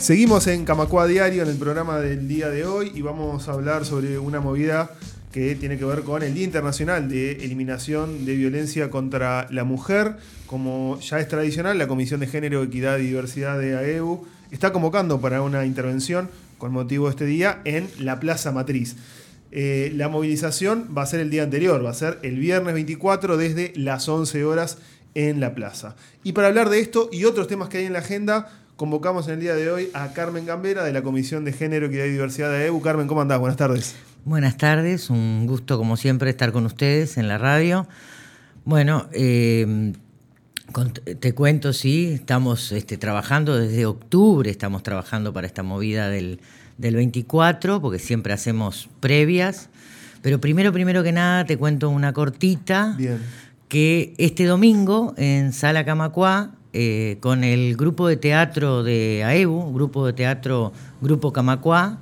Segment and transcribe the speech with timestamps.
[0.00, 3.84] Seguimos en Camacua Diario en el programa del día de hoy y vamos a hablar
[3.84, 4.92] sobre una movida
[5.30, 10.16] que tiene que ver con el Día Internacional de Eliminación de Violencia contra la Mujer.
[10.46, 15.20] Como ya es tradicional, la Comisión de Género, Equidad y Diversidad de AEU está convocando
[15.20, 18.96] para una intervención con motivo de este día en la Plaza Matriz.
[19.52, 23.36] Eh, la movilización va a ser el día anterior, va a ser el viernes 24
[23.36, 24.78] desde las 11 horas
[25.14, 25.94] en la plaza.
[26.22, 28.48] Y para hablar de esto y otros temas que hay en la agenda,
[28.80, 32.06] convocamos en el día de hoy a Carmen Gambera de la Comisión de Género, Equidad
[32.06, 32.80] y Diversidad de AEU.
[32.80, 33.38] Carmen, ¿cómo andás?
[33.38, 33.94] Buenas tardes.
[34.24, 37.86] Buenas tardes, un gusto como siempre estar con ustedes en la radio.
[38.64, 39.92] Bueno, eh,
[41.20, 46.40] te cuento, sí, estamos este, trabajando desde octubre, estamos trabajando para esta movida del,
[46.78, 49.68] 24, porque siempre hacemos previas.
[50.22, 52.96] Pero primero, primero que nada, te cuento una cortita.
[53.68, 60.06] Que este domingo en Sala Camacuá, eh, con el grupo de teatro de AEBU, grupo
[60.06, 61.98] de teatro Grupo Camacuá,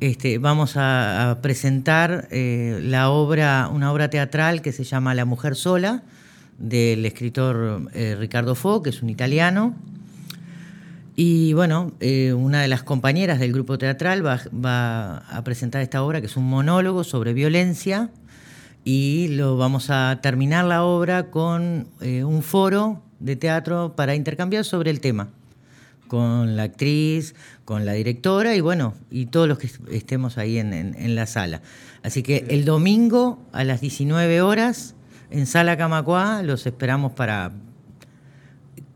[0.00, 6.02] este, vamos a, presentar eh, una obra teatral que se llama La Mujer Sola,
[6.58, 9.74] del escritor eh, Ricardo Fo, que es un italiano.
[11.16, 11.92] Y bueno,
[12.36, 16.48] una de las compañeras del grupo teatral va, a presentar esta obra, que es un
[16.48, 18.10] monólogo sobre violencia,
[18.84, 24.90] y lo vamos a terminar la obra con un foro de teatro para intercambiar sobre
[24.90, 25.28] el tema
[26.10, 31.14] con la actriz, con la directora y bueno, y todos los que estemos ahí en,
[31.14, 31.62] la sala.
[32.02, 34.96] Así que el domingo a las 19 horas
[35.30, 37.52] en Sala Camacuá los esperamos para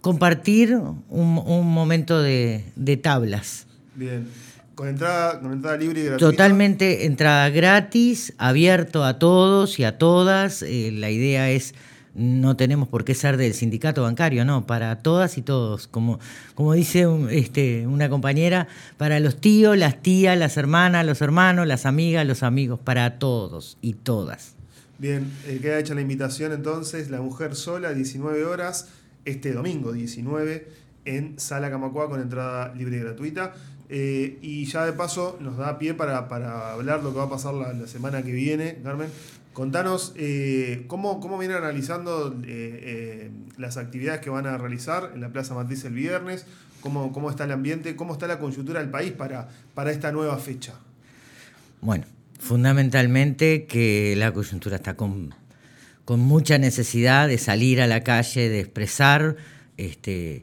[0.00, 0.76] compartir
[1.08, 3.68] un, momento de, tablas.
[3.94, 4.26] Bien.
[4.74, 6.32] Con entrada, con entrada libre y gratuita.
[6.32, 10.62] Totalmente entrada gratis, abierto a todos y a todas.
[10.62, 11.76] Eh, la idea es
[12.14, 16.20] no tenemos por qué ser del sindicato bancario, no, para todas y todos, como,
[16.54, 21.86] como dice este, una compañera, para los tíos, las tías, las hermanas, los hermanos, las
[21.86, 24.54] amigas, los amigos, para todos y todas.
[24.98, 28.88] Bien, eh, queda hecha la invitación entonces, La Mujer Sola, 19 horas,
[29.24, 30.68] este domingo 19,
[31.04, 33.54] en Sala Camacua con entrada libre y gratuita.
[33.90, 37.28] Eh, y ya de paso nos da pie para, para hablar lo que va a
[37.28, 39.08] pasar la semana que viene, Carmen,
[39.54, 45.20] Contanos eh, ¿cómo, cómo vienen analizando eh, eh, las actividades que van a realizar en
[45.20, 46.44] la Plaza Matriz el viernes,
[46.80, 50.38] cómo, cómo está el ambiente, cómo está la coyuntura del país para, para esta nueva
[50.38, 50.74] fecha.
[51.80, 52.04] Bueno,
[52.40, 55.32] fundamentalmente que la coyuntura está con,
[56.04, 59.36] con mucha necesidad de salir a la calle, de expresar,
[59.76, 60.42] este,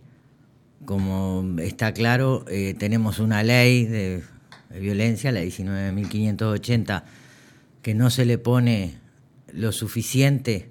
[0.86, 2.46] como está claro,
[2.78, 4.24] tenemos una ley de,
[4.70, 7.04] de violencia, la 19.580,
[7.82, 9.01] que no se le pone
[9.54, 10.70] lo suficiente,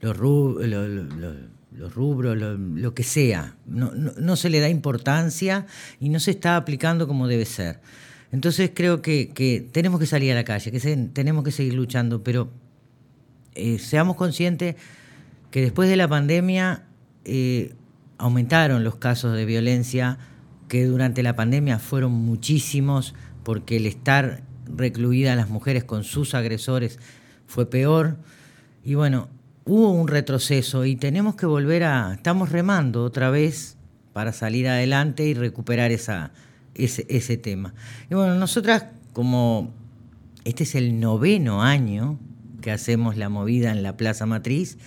[0.00, 0.66] los, rubros,
[2.38, 3.56] lo, que sea.
[3.66, 5.66] No, se le da importancia
[6.00, 7.80] y no se está aplicando como debe ser.
[8.32, 10.80] Entonces creo que, tenemos que salir a la calle, que
[11.12, 12.50] tenemos que seguir luchando, pero
[13.54, 14.76] eh, seamos conscientes
[15.50, 16.84] que después de la pandemia
[17.24, 17.74] eh,
[18.18, 20.18] aumentaron los casos de violencia,
[20.68, 26.98] que durante la pandemia fueron muchísimos, porque el estar recluidas las mujeres con sus agresores
[27.50, 28.16] fue peor.
[28.84, 29.28] Y bueno,
[29.64, 33.76] hubo un retroceso y tenemos que volver a, estamos remando otra vez
[34.12, 36.30] para salir adelante y recuperar esa,
[36.74, 37.74] ese, tema.
[38.08, 39.72] Y bueno, nosotras como
[40.44, 42.18] este es el noveno año
[42.62, 44.78] que hacemos la movida en la Plaza Matriz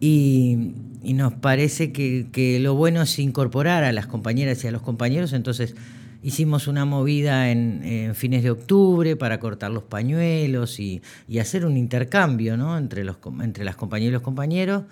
[0.00, 4.70] y, y nos parece que, que, lo bueno es incorporar a las compañeras y a
[4.70, 5.76] los compañeros, entonces
[6.22, 11.02] Hicimos una movida en, fines de octubre para cortar los pañuelos y,
[11.40, 14.84] hacer un intercambio entre, los, entre las compañeras y los compañeros.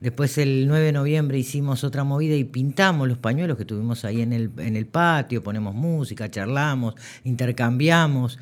[0.00, 4.22] Después el 9 de noviembre hicimos otra movida y pintamos los pañuelos que tuvimos ahí
[4.22, 8.38] en el, en el patio, ponemos música, charlamos, intercambiamos.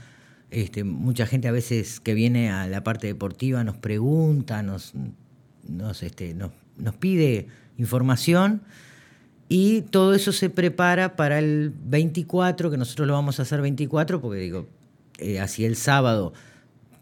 [0.51, 4.93] Este, mucha gente a veces que viene a la parte deportiva nos pregunta, nos,
[5.67, 6.37] nos, este,
[7.01, 8.63] pide información
[9.49, 14.21] y todo eso se prepara para el 24, que nosotros lo vamos a hacer 24,
[14.21, 14.67] porque digo,
[15.19, 16.33] eh, así el sábado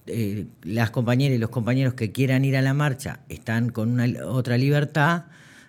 [0.08, 4.24] eh, las compañeras y los compañeros que quieran ir a la marcha están con una,
[4.24, 5.24] otra libertad.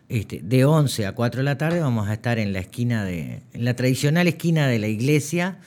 [0.09, 3.41] Este, de 11 a 4 de la tarde vamos a estar en la esquina de,
[3.51, 5.57] en la tradicional esquina de la iglesia,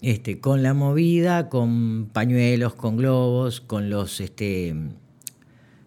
[0.00, 4.74] este, con la movida, con pañuelos, con globos, con los este,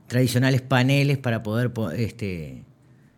[0.08, 2.64] tradicionales paneles para poder este,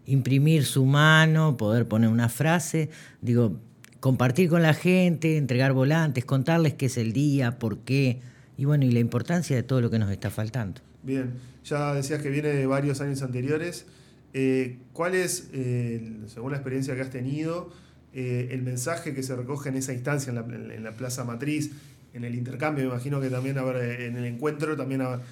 [0.05, 2.89] imprimir su mano, poder poner una frase,
[3.21, 3.59] digo,
[3.99, 8.19] compartir con la gente, entregar volantes, contarles qué es el día, por qué,
[8.57, 10.81] y bueno, y la importancia de todo lo que nos está faltando.
[11.03, 11.31] Bien,
[11.63, 13.85] ya decías que viene de varios años anteriores.
[14.33, 17.71] Eh, ¿Cuál es, eh, según la experiencia que has tenido,
[18.13, 21.71] eh, el mensaje que se recoge en esa instancia, en la, Plaza Matriz,
[22.13, 25.23] en el intercambio, me imagino que también habrá, en el encuentro también habrá,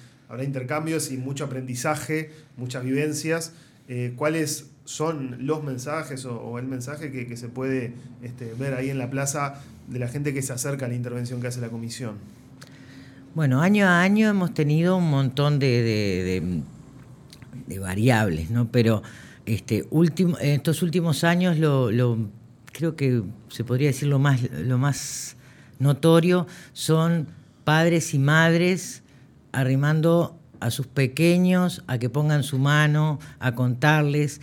[0.42, 3.52] intercambios y mucho aprendizaje, muchas vivencias.
[3.94, 7.92] Eh, ¿Cuáles son los mensajes o, el mensaje que, se puede
[8.22, 11.42] este, ver ahí en la plaza de la gente que se acerca a la intervención
[11.42, 12.14] que hace la comisión?
[13.34, 16.62] Bueno, año a año hemos tenido un montón de,
[17.78, 18.66] variables, ¿no?
[18.72, 19.02] Pero
[19.44, 19.86] este,
[20.40, 22.16] estos últimos años lo,
[22.72, 25.36] creo que se podría decir lo más, lo más
[25.78, 27.26] notorio son
[27.64, 29.02] padres y madres
[29.52, 34.40] arrimando a sus pequeños a que pongan su mano, a contarles,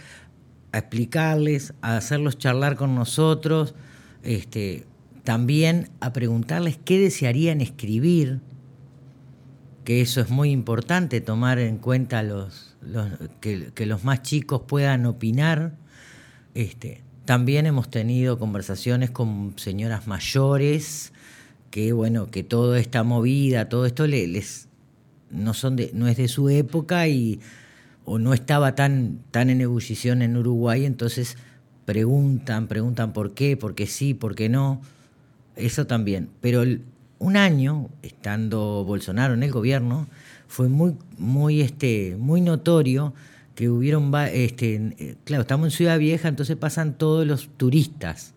[0.72, 3.74] a explicarles, a hacerlos charlar con nosotros,
[4.24, 4.86] este,
[5.24, 8.42] también a preguntarles qué desearían escribir,
[9.86, 12.76] que eso es muy importante, tomar en cuenta los,
[13.42, 15.74] que, los más chicos puedan opinar.
[16.54, 21.14] Este, también hemos tenido conversaciones con señoras mayores,
[21.72, 24.69] que bueno, que toda esta movida, todo esto les,
[25.32, 27.40] no, son de, no es de su época y
[28.06, 31.38] o no estaba tan, tan en ebullición en Uruguay, entonces
[31.86, 34.82] preguntan, preguntan por qué, por qué sí, por qué no.
[35.56, 36.30] Eso también.
[36.42, 36.64] Pero
[37.20, 40.08] un año, estando Bolsonaro en el gobierno,
[40.48, 43.14] fue muy, muy, este, muy notorio
[43.56, 48.34] que hubieron, este, eh, claro, estamos en Ciudad Vieja, entonces pasan todos los turistas.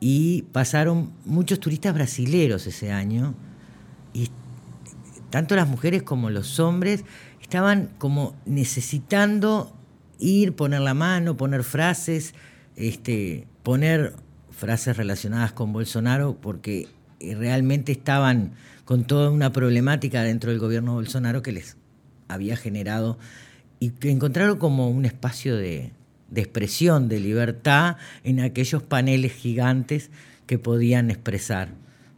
[0.00, 3.34] Y pasaron muchos turistas brasileros ese año.
[4.12, 4.28] Y
[5.34, 7.04] tanto las mujeres como los hombres
[7.42, 9.76] estaban como necesitando
[10.20, 12.36] ir, poner la mano, poner frases,
[12.76, 14.14] este, poner
[14.52, 16.86] frases relacionadas con Bolsonaro, porque
[17.20, 18.52] realmente estaban
[18.84, 21.78] con toda una problemática dentro del gobierno Bolsonaro que les
[22.28, 23.18] había generado
[23.80, 25.90] y que encontraron como un espacio de,
[26.32, 30.12] expresión, de libertad en aquellos paneles gigantes
[30.46, 31.70] que podían expresar.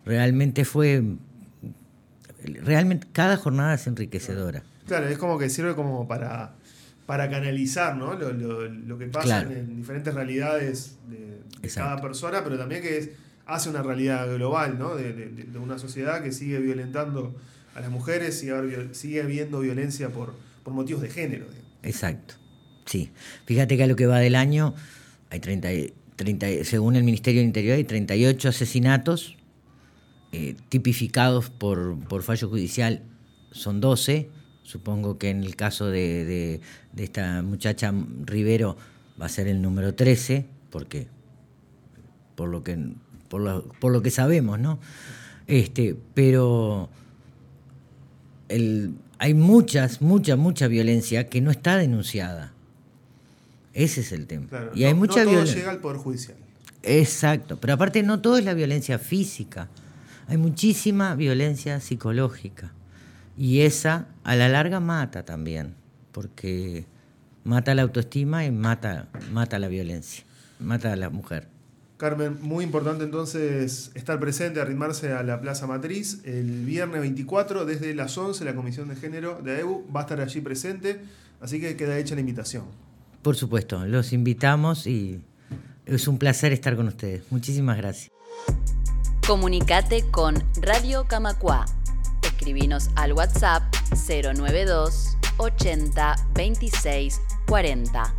[0.04, 1.02] Realmente fue,
[2.46, 4.62] realmente cada jornada es enriquecedora.
[4.86, 6.54] Claro, es como que sirve como para,
[7.06, 8.14] para canalizar ¿no?
[8.14, 13.14] lo, que pasa en diferentes realidades de, cada persona, pero también que
[13.46, 14.94] hace una realidad global ¿no?
[14.94, 17.34] de, una sociedad que sigue violentando
[17.74, 21.46] a las mujeres, sigue, sigue habiendo violencia por, por motivos de género.
[21.82, 22.34] Exacto,
[22.84, 23.10] sí.
[23.44, 24.74] Fíjate que a lo que va del año
[25.30, 25.68] hay 30,
[26.16, 29.36] 30 según el Ministerio del Interior, hay 38 asesinatos
[30.32, 33.02] eh, tipificados por, por fallo judicial,
[33.52, 34.28] son 12.
[34.62, 36.60] Supongo que en el caso de,
[36.96, 37.92] esta muchacha
[38.24, 38.76] Rivero
[39.20, 41.06] va a ser el número 13, porque
[42.34, 42.76] por lo que,
[43.28, 44.78] por lo, por lo que sabemos, ¿no?
[45.46, 46.88] Este, pero
[48.48, 52.52] el, hay muchas, mucha, mucha violencia que no está denunciada.
[53.72, 54.48] Ese es el tema.
[54.74, 56.36] y hay mucha no todo llega al Poder Judicial.
[56.82, 59.68] Exacto, pero aparte no todo es la violencia física.
[60.28, 62.72] Hay muchísima violencia psicológica.
[63.38, 65.74] Y esa a la larga mata también,
[66.12, 66.86] porque
[67.44, 70.24] mata la autoestima y mata, mata la violencia,
[70.58, 71.48] mata a la mujer.
[71.96, 77.94] Carmen, muy importante entonces estar presente, arrimarse a la Plaza Matriz el viernes 24 desde
[77.94, 81.00] las 11 la Comisión de Género de AEBU va a estar allí presente,
[81.40, 82.64] así que queda hecha la invitación.
[83.22, 85.20] Por supuesto, los invitamos y
[85.86, 87.22] es un placer estar con ustedes.
[87.30, 88.12] Muchísimas gracias.
[89.26, 91.64] Comunicate con Radio Camacua.
[92.22, 98.15] Escribinos al WhatsApp 092 80 26 40.